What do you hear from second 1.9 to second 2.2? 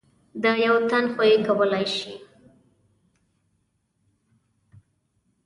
شئ.